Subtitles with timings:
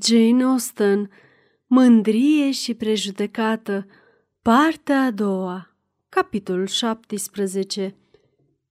[0.00, 1.10] Jane Austen,
[1.66, 3.86] Mândrie și prejudecată,
[4.42, 5.74] partea a doua,
[6.08, 7.94] capitolul 17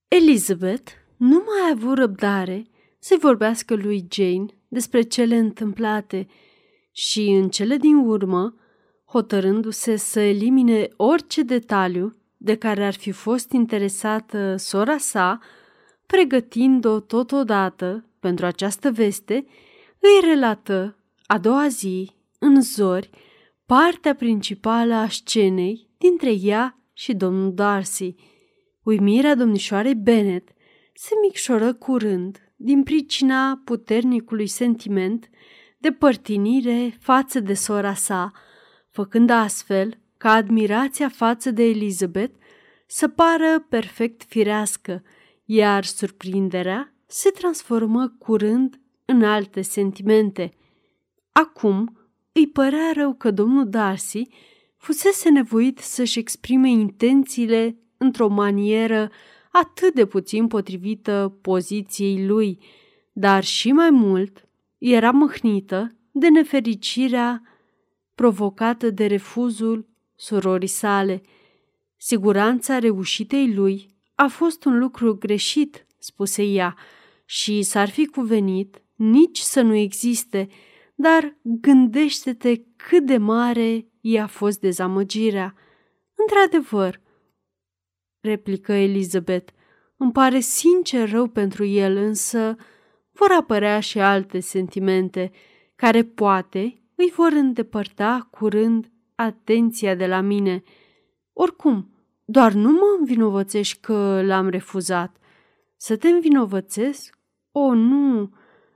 [0.08, 2.66] Elizabeth nu mai a avut răbdare
[3.00, 6.28] să-i vorbească lui Jane despre cele întâmplate
[6.92, 8.56] și în cele din urmă,
[9.06, 15.40] hotărându-se să elimine orice detaliu de care ar fi fost interesată sora sa,
[16.06, 19.46] pregătind-o totodată pentru această veste,
[20.00, 20.96] îi relată
[21.32, 23.10] a doua zi, în zori,
[23.66, 28.16] partea principală a scenei dintre ea și domnul Darcy.
[28.84, 30.50] Uimirea domnișoarei Bennet
[30.94, 35.30] se micșoră curând din pricina puternicului sentiment
[35.78, 38.32] de părtinire față de sora sa,
[38.90, 42.36] făcând astfel ca admirația față de Elizabeth
[42.88, 45.04] să pară perfect firească,
[45.46, 50.56] iar surprinderea se transformă curând în alte sentimente.
[51.32, 51.98] Acum
[52.32, 54.28] îi părea rău că domnul Darcy
[54.78, 59.12] fusese nevoit să-și exprime intențiile într-o manieră
[59.52, 62.60] atât de puțin potrivită poziției lui,
[63.12, 67.42] dar și mai mult era mâhnită de nefericirea
[68.16, 71.22] provocată de refuzul surorii sale.
[71.98, 76.76] Siguranța reușitei lui a fost un lucru greșit, spuse ea,
[77.26, 80.48] și s-ar fi cuvenit nici să nu existe,
[81.02, 85.56] dar gândește-te cât de mare i-a fost dezamăgirea.
[86.16, 87.02] Într-adevăr,
[88.20, 89.54] replică Elizabeth,
[89.98, 92.56] îmi pare sincer rău pentru el, însă
[93.12, 95.32] vor apărea și alte sentimente
[95.76, 100.64] care poate îi vor îndepărta curând atenția de la mine.
[101.34, 101.90] Oricum,
[102.26, 105.16] doar nu mă învinovățești că l-am refuzat.
[105.78, 107.18] Să te învinovățesc?
[107.52, 108.34] O, nu!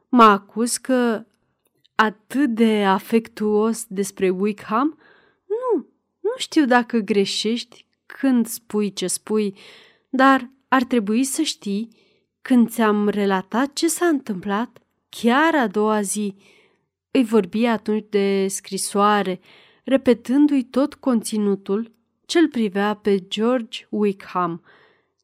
[0.09, 1.25] Mă acuz că
[1.95, 4.97] atât de afectuos despre Wickham?
[5.45, 5.85] Nu,
[6.19, 9.57] nu știu dacă greșești când spui ce spui,
[10.09, 11.89] dar ar trebui să știi
[12.41, 14.77] când ți-am relatat ce s-a întâmplat,
[15.09, 16.35] chiar a doua zi.
[17.11, 19.39] Îi vorbi atunci de scrisoare,
[19.83, 21.91] repetându-i tot conținutul
[22.25, 24.63] ce-l privea pe George Wickham.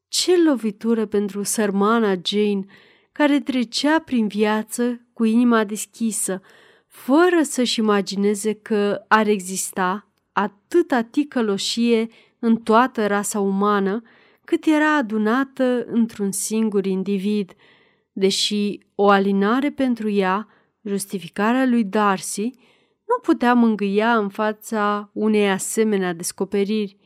[0.08, 2.64] Ce lovitură pentru sărmana Jane,
[3.12, 6.42] care trecea prin viață cu inima deschisă,
[6.92, 12.08] fără să-și imagineze că ar exista atâta ticăloșie
[12.38, 14.02] în toată rasa umană
[14.44, 17.52] cât era adunată într-un singur individ,
[18.12, 20.48] deși o alinare pentru ea,
[20.82, 22.50] justificarea lui Darcy,
[23.06, 26.96] nu putea mângâia în fața unei asemenea descoperiri.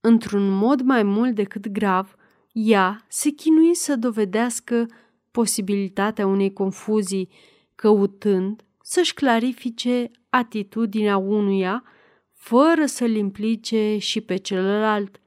[0.00, 2.14] Într-un mod mai mult decât grav,
[2.52, 4.86] ea se chinui să dovedească
[5.30, 7.28] posibilitatea unei confuzii,
[7.74, 11.84] căutând să-și clarifice atitudinea unuia
[12.34, 15.20] fără să-l implice și pe celălalt.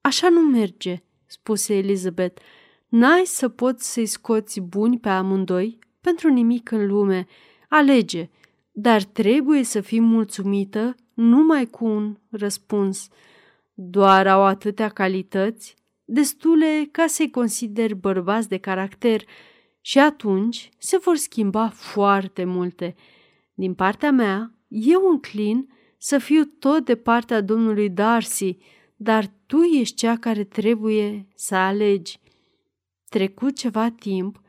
[0.00, 2.42] Așa nu merge, spuse Elizabeth.
[2.88, 7.26] N-ai să poți să-i scoți buni pe amândoi pentru nimic în lume.
[7.68, 8.30] Alege,
[8.70, 13.08] dar trebuie să fii mulțumită numai cu un răspuns.
[13.74, 19.22] Doar au atâtea calități, destule ca să-i consideri bărbați de caracter
[19.84, 22.94] și atunci se vor schimba foarte multe.
[23.54, 28.56] Din partea mea, eu înclin să fiu tot de partea domnului Darcy,
[28.96, 32.20] dar tu ești cea care trebuie să alegi.
[33.08, 34.40] Trecut ceva timp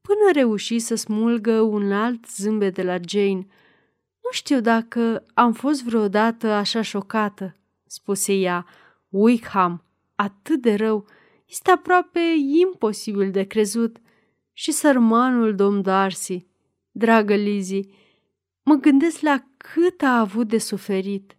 [0.00, 3.46] până reuși să smulgă un alt zâmbet de la Jane.
[4.22, 8.66] Nu știu dacă am fost vreodată așa șocată, spuse ea.
[9.08, 11.06] Wickham, atât de rău,
[11.48, 12.20] este aproape
[12.60, 13.96] imposibil de crezut.
[14.52, 16.46] Și sărmanul domn Darcy,
[16.90, 17.88] dragă Lizzie,
[18.62, 21.36] mă gândesc la cât a avut de suferit.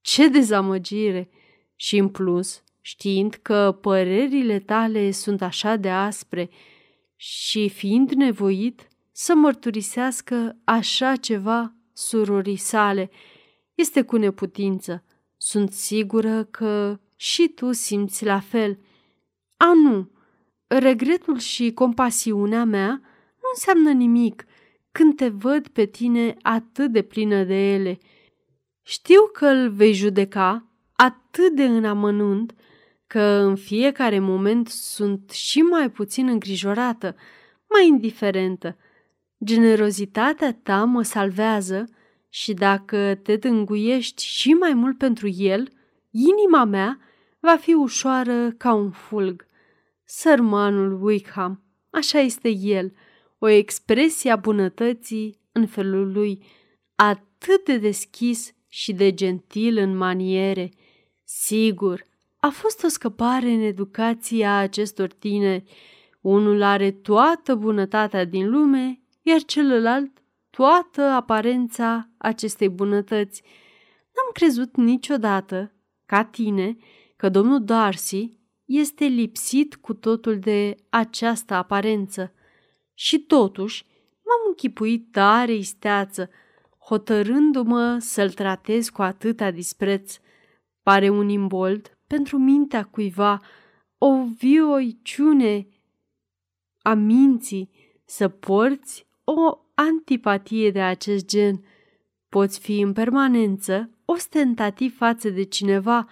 [0.00, 1.30] Ce dezamăgire!
[1.76, 6.50] Și în plus, știind că părerile tale sunt așa de aspre
[7.16, 13.10] și fiind nevoit să mărturisească așa ceva surorii sale,
[13.74, 15.04] este cu neputință.
[15.36, 18.78] Sunt sigură că și tu simți la fel.
[19.56, 20.10] A, nu,
[20.66, 22.88] regretul și compasiunea mea
[23.34, 24.44] nu înseamnă nimic
[24.92, 27.98] când te văd pe tine atât de plină de ele.
[28.82, 32.54] Știu că îl vei judeca atât de în amănunt
[33.06, 37.16] că în fiecare moment sunt și mai puțin îngrijorată,
[37.68, 38.76] mai indiferentă.
[39.44, 41.84] Generozitatea ta mă salvează
[42.28, 45.68] și dacă te tânguiești și mai mult pentru el,
[46.10, 46.98] inima mea
[47.40, 49.46] va fi ușoară ca un fulg.
[50.16, 52.92] Sărmanul Wickham, așa este el,
[53.38, 56.44] o expresie a bunătății în felul lui.
[56.94, 60.70] atât de deschis și de gentil în maniere.
[61.24, 62.04] Sigur,
[62.38, 65.64] a fost o scăpare în educația acestor tineri.
[66.20, 73.42] Unul are toată bunătatea din lume, iar celălalt toată aparența acestei bunătăți.
[74.02, 75.72] N-am crezut niciodată,
[76.06, 76.76] ca tine,
[77.16, 82.32] că domnul Darcy este lipsit cu totul de această aparență.
[82.94, 83.84] Și totuși
[84.14, 86.30] m-am închipuit tare isteață,
[86.78, 90.18] hotărându-mă să-l tratez cu atâta dispreț.
[90.82, 93.40] Pare un imbold pentru mintea cuiva,
[93.98, 95.66] o vioiciune
[96.82, 97.70] a minții
[98.04, 101.64] să porți o antipatie de acest gen.
[102.28, 106.08] Poți fi în permanență ostentativ față de cineva,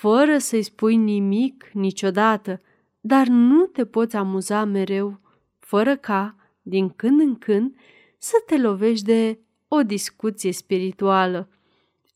[0.00, 2.60] fără să-i spui nimic niciodată,
[3.00, 5.20] dar nu te poți amuza mereu,
[5.58, 7.76] fără ca, din când în când,
[8.18, 9.38] să te lovești de
[9.68, 11.48] o discuție spirituală.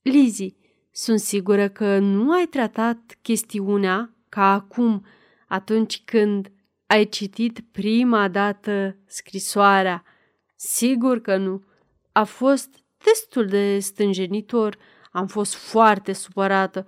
[0.02, 0.56] Lizi,
[0.90, 5.04] sunt sigură că nu ai tratat chestiunea ca acum,
[5.48, 6.52] atunci când
[6.86, 10.04] ai citit prima dată scrisoarea.
[10.56, 11.64] Sigur că nu.
[12.12, 14.78] A fost destul de stânjenitor.
[15.12, 16.86] Am fost foarte supărată.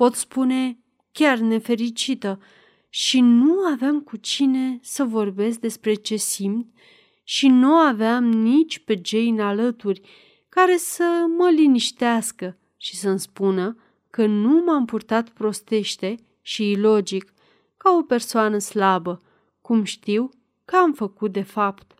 [0.00, 0.78] Pot spune
[1.12, 2.40] chiar nefericită.
[2.88, 6.74] Și nu aveam cu cine să vorbesc despre ce simt
[7.24, 10.00] și nu aveam nici pe Jane alături
[10.48, 13.76] care să mă liniștească și să-mi spună
[14.10, 17.32] că nu m-am purtat prostește și ilogic,
[17.76, 19.20] ca o persoană slabă,
[19.60, 20.30] cum știu
[20.64, 21.94] că am făcut de fapt.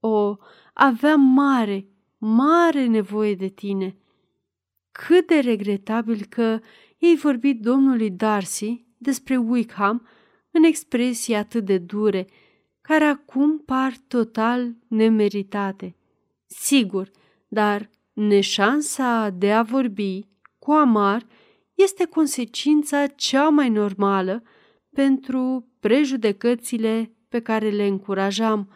[0.00, 0.36] O,
[0.74, 1.86] aveam mare,
[2.18, 3.96] mare nevoie de tine.
[4.92, 6.60] Cât de regretabil că
[7.04, 10.06] ei vorbit domnului Darcy despre Wickham
[10.50, 12.26] în expresii atât de dure,
[12.80, 15.96] care acum par total nemeritate.
[16.46, 17.10] Sigur,
[17.48, 20.26] dar neșansa de a vorbi
[20.58, 21.26] cu amar
[21.74, 24.42] este consecința cea mai normală
[24.90, 28.72] pentru prejudecățile pe care le încurajam.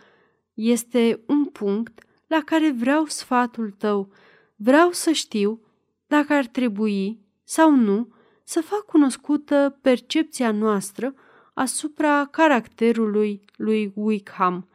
[0.54, 4.12] Este un punct la care vreau sfatul tău.
[4.56, 5.60] Vreau să știu
[6.06, 8.16] dacă ar trebui sau nu
[8.48, 11.14] să fac cunoscută percepția noastră
[11.54, 14.68] asupra caracterului lui Wickham.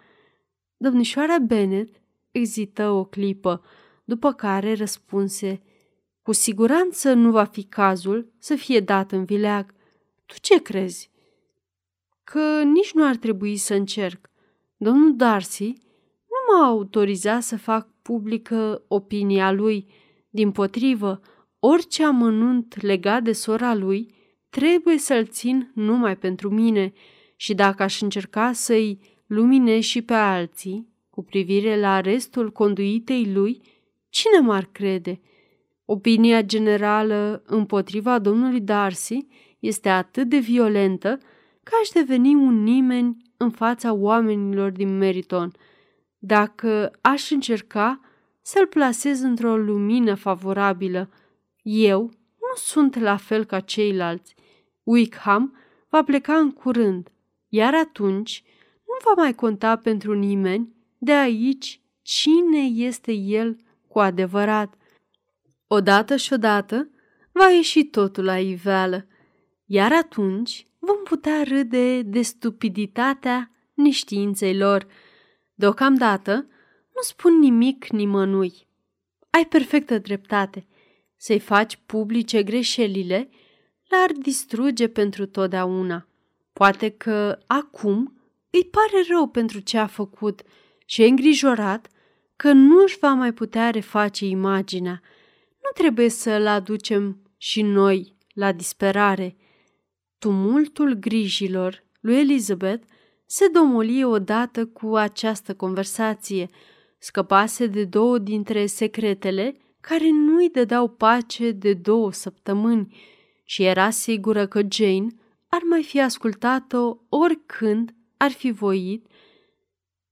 [0.77, 1.89] Domnișoara Bennet
[2.31, 3.63] ezită o clipă,
[4.03, 5.61] după care răspunse,
[6.21, 9.73] Cu siguranță nu va fi cazul să fie dat în vileag.
[10.25, 11.11] Tu ce crezi?
[12.23, 14.29] Că nici nu ar trebui să încerc.
[14.77, 15.67] Domnul Darcy
[16.27, 19.87] nu m-a autorizat să fac publică opinia lui.
[20.29, 21.21] Din potrivă,
[21.65, 24.13] orice amănunt legat de sora lui
[24.49, 26.93] trebuie să-l țin numai pentru mine
[27.35, 33.61] și dacă aș încerca să-i lumine și pe alții cu privire la restul conduitei lui,
[34.09, 35.21] cine m-ar crede?
[35.85, 39.27] Opinia generală împotriva domnului Darcy
[39.59, 41.17] este atât de violentă
[41.63, 45.51] că aș deveni un nimeni în fața oamenilor din Meriton.
[46.17, 47.99] Dacă aș încerca
[48.41, 51.09] să-l plasez într-o lumină favorabilă,
[51.63, 52.01] eu
[52.39, 54.35] nu sunt la fel ca ceilalți.
[54.83, 55.57] Wickham
[55.89, 57.11] va pleca în curând,
[57.47, 58.43] iar atunci
[58.87, 63.57] nu va mai conta pentru nimeni de aici cine este el
[63.87, 64.73] cu adevărat.
[65.67, 66.89] Odată și odată
[67.31, 69.07] va ieși totul la iveală,
[69.65, 74.87] iar atunci vom putea râde de stupiditatea neștiinței lor.
[75.53, 76.33] Deocamdată
[76.95, 78.67] nu spun nimic nimănui.
[79.29, 80.67] Ai perfectă dreptate.
[81.25, 83.29] Să-i faci publice greșelile
[83.87, 86.07] l-ar distruge pentru totdeauna.
[86.53, 90.41] Poate că acum îi pare rău pentru ce a făcut
[90.85, 91.87] și e îngrijorat
[92.35, 95.01] că nu își va mai putea reface imaginea.
[95.61, 99.35] Nu trebuie să-l aducem și noi la disperare.
[100.17, 102.87] Tumultul grijilor lui Elizabeth
[103.25, 106.49] se domoli odată cu această conversație.
[106.97, 112.95] Scăpase de două dintre secretele care nu-i dădeau pace de două săptămâni
[113.43, 115.07] și era sigură că Jane
[115.47, 119.05] ar mai fi ascultat-o oricând ar fi voit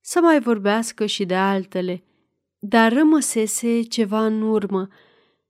[0.01, 2.03] să mai vorbească și de altele.
[2.59, 4.87] Dar rămăsese ceva în urmă,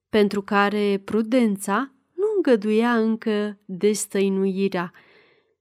[0.10, 4.92] pentru care prudența nu îngăduia încă destăinuirea.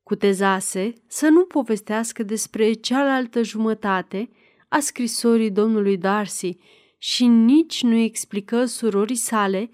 [0.02, 4.30] Cutezase să nu povestească despre cealaltă jumătate
[4.68, 6.58] a scrisorii domnului Darcy
[7.02, 9.70] și nici nu explică surorii sale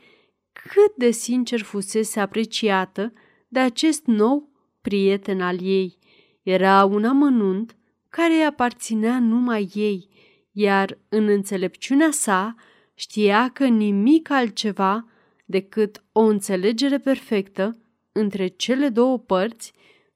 [0.53, 3.13] cât de sincer fusese apreciată
[3.49, 5.99] de acest nou prieten al ei.
[6.43, 7.77] Era un amănunt
[8.09, 10.09] care îi aparținea numai ei,
[10.53, 12.55] iar în înțelepciunea sa
[12.95, 15.09] știa că nimic altceva
[15.45, 17.79] decât o înțelegere perfectă
[18.13, 19.73] între cele două părți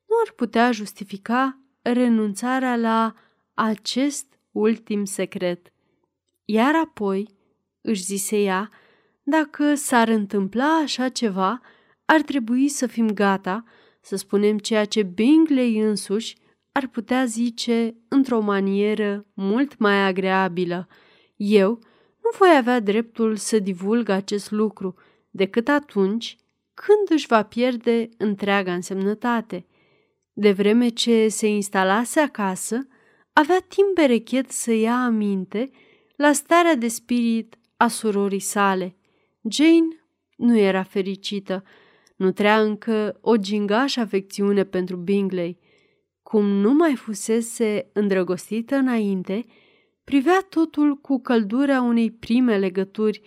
[0.07, 3.15] nu ar putea justifica renunțarea la
[3.55, 5.73] acest ultim secret.
[6.53, 7.29] Iar apoi,
[7.81, 8.71] își zise ea,
[9.23, 11.61] dacă s-ar întâmpla așa ceva,
[12.05, 13.65] ar trebui să fim gata
[14.01, 16.37] să spunem ceea ce Bingley însuși
[16.73, 20.89] ar putea zice într-o manieră mult mai agreabilă.
[21.37, 21.71] Eu
[22.23, 24.95] nu voi avea dreptul să divulg acest lucru
[25.31, 26.37] decât atunci
[26.75, 29.67] când își va pierde întreaga însemnătate.
[30.33, 32.87] De vreme ce se instalase acasă,
[33.33, 35.71] avea timp berechet să ia aminte
[36.21, 38.97] la starea de spirit a surorii sale.
[39.51, 40.05] Jane
[40.37, 41.65] nu era fericită,
[42.17, 45.59] nu trea încă o gingașă afecțiune pentru Bingley.
[46.23, 49.47] Cum nu mai fusese îndrăgostită înainte,
[50.05, 53.23] privea totul cu căldura unei prime legături,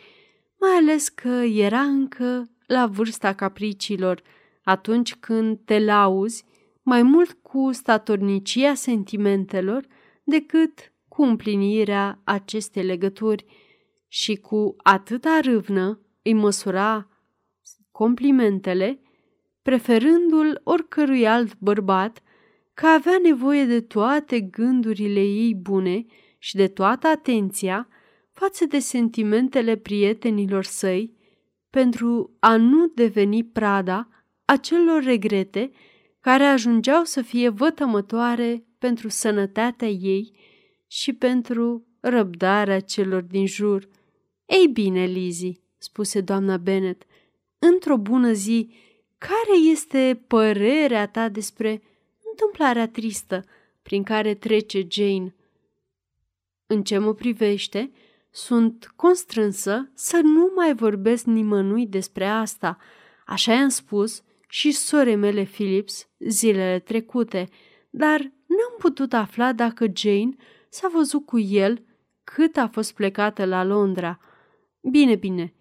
[0.60, 4.22] mai ales că era încă la vârsta capricilor,
[4.64, 6.44] atunci când te lauzi
[6.82, 9.86] mai mult cu statornicia sentimentelor
[10.24, 13.46] decât cu împlinirea acestei legături
[14.08, 17.08] și cu atâta râvnă îi măsura
[17.92, 19.00] complimentele,
[19.62, 22.24] preferându-l oricărui alt bărbat,
[22.74, 26.06] că avea nevoie de toate gândurile ei bune
[26.38, 27.88] și de toată atenția
[28.32, 31.18] față de sentimentele prietenilor săi,
[31.70, 34.10] pentru a nu deveni prada
[34.46, 35.72] acelor regrete
[36.20, 40.52] care ajungeau să fie vătămătoare pentru sănătatea ei
[40.94, 43.88] și pentru răbdarea celor din jur.
[44.46, 47.04] Ei bine, Lizzie, spuse doamna Bennet,
[47.60, 48.74] într-o bună zi,
[49.18, 51.82] care este părerea ta despre
[52.30, 53.46] întâmplarea tristă
[53.82, 55.36] prin care trece Jane?
[56.68, 57.92] În ce mă privește,
[58.30, 62.78] sunt constrânsă să nu mai vorbesc nimănui despre asta.
[63.26, 67.50] Așa i-am spus și sore mele Phillips zilele trecute,
[67.90, 70.36] dar n-am putut afla dacă Jane
[70.74, 71.86] s-a văzut cu el
[72.24, 74.20] cât a fost plecată la Londra.
[74.82, 75.54] Bine, bine,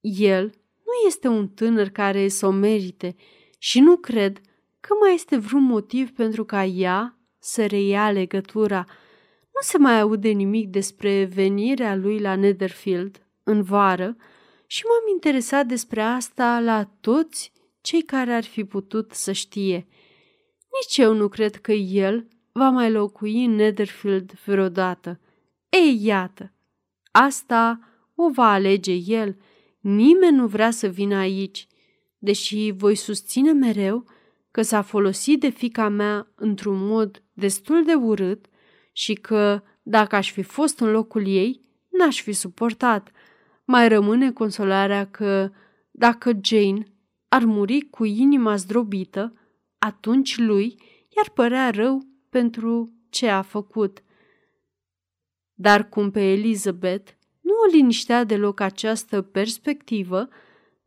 [0.00, 0.44] el
[0.84, 3.16] nu este un tânăr care să o merite
[3.58, 4.40] și nu cred
[4.80, 8.84] că mai este vreun motiv pentru ca ea să reia legătura.
[9.54, 14.16] Nu se mai aude nimic despre venirea lui la Netherfield în vară
[14.66, 19.86] și m-am interesat despre asta la toți cei care ar fi putut să știe.
[20.80, 25.20] Nici eu nu cred că el va mai locui în Netherfield vreodată.
[25.68, 26.52] Ei, iată,
[27.10, 27.80] asta
[28.14, 29.36] o va alege el.
[29.80, 31.66] Nimeni nu vrea să vină aici,
[32.18, 34.04] deși voi susține mereu
[34.50, 38.46] că s-a folosit de fica mea într-un mod destul de urât
[38.92, 43.10] și că, dacă aș fi fost în locul ei, n-aș fi suportat.
[43.64, 45.50] Mai rămâne consolarea că,
[45.90, 46.84] dacă Jane
[47.28, 49.34] ar muri cu inima zdrobită,
[49.78, 50.76] atunci lui
[51.16, 54.02] i-ar părea rău pentru ce a făcut.
[55.54, 60.28] Dar cum pe Elizabeth nu o liniștea deloc această perspectivă,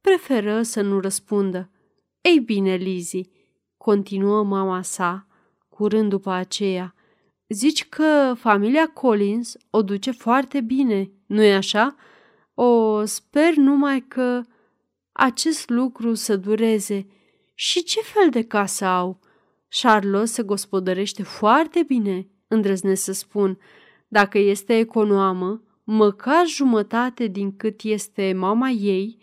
[0.02, 1.70] preferă să nu răspundă.
[2.22, 3.30] Ei bine, Lizzie,
[3.78, 5.28] continuă mama sa,
[5.70, 6.96] curând după aceea,
[7.48, 11.96] zici că familia Collins o duce foarte bine, nu-i așa?
[12.54, 14.42] O, sper numai că
[15.12, 17.08] acest lucru să dureze.
[17.54, 19.20] Și ce fel de casă au?
[19.82, 23.60] Charlotte se gospodărește foarte bine, îndrăznesc să spun.
[24.08, 29.18] Dacă este econoamă, măcar jumătate din cât este mama ei,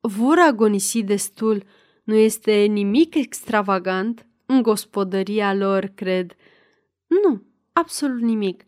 [0.00, 1.62] vor agonisi destul.
[2.04, 6.34] Nu este nimic extravagant în gospodăria lor, cred.
[7.06, 7.42] Nu,
[7.72, 8.64] absolut nimic.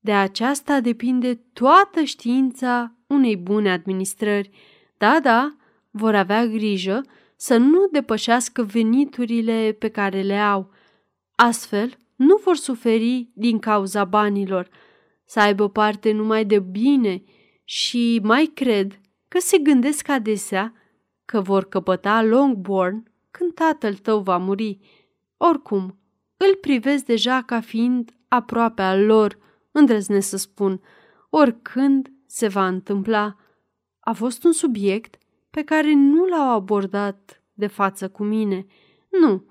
[0.00, 4.50] De aceasta depinde toată știința unei bune administrări.
[4.96, 5.56] Da, da,
[5.90, 7.02] vor avea grijă
[7.40, 10.70] să nu depășească veniturile pe care le au.
[11.34, 14.68] Astfel, nu vor suferi din cauza banilor,
[15.24, 17.22] să aibă parte numai de bine
[17.64, 20.72] și mai cred că se gândesc adesea
[21.24, 24.78] că vor căpăta Longbourn când tatăl tău va muri.
[25.36, 25.98] Oricum,
[26.36, 29.38] îl privesc deja ca fiind aproape al lor,
[29.72, 30.80] îndrăznesc să spun,
[31.30, 33.36] oricând se va întâmpla.
[34.00, 35.18] A fost un subiect
[35.50, 38.66] pe care nu l-au abordat de față cu mine.
[39.20, 39.44] Nu.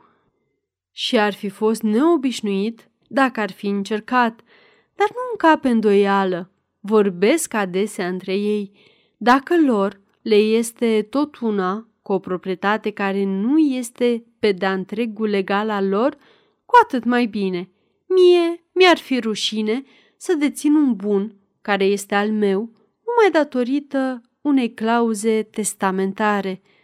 [0.91, 4.41] Și ar fi fost neobișnuit dacă ar fi încercat,
[4.95, 6.51] dar nu încape îndoială.
[6.79, 8.71] Vorbesc adesea între ei.
[9.17, 15.29] Dacă lor le este tot una cu o proprietate care nu este pe de întregul
[15.29, 16.17] legal al lor,
[16.65, 17.69] cu atât mai bine.
[18.07, 19.83] Mie mi-ar fi rușine
[20.17, 22.59] să dețin un bun care este al meu
[23.05, 26.61] numai datorită unei clauze testamentare–